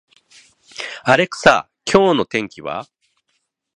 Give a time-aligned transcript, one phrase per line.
[1.03, 2.87] アレクサ、今日の天気は